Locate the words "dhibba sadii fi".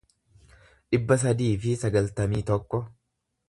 0.95-1.75